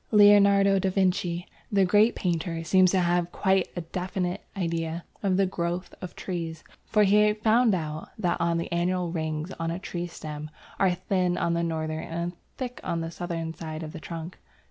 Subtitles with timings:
[0.09, 5.37] Leonardo da Vinci, the great painter, seems to have had quite a definite idea of
[5.37, 10.07] the growth of trees, for he found out that the annual rings on a tree
[10.07, 14.39] stem are thin on the northern and thick on the southern side of the trunk.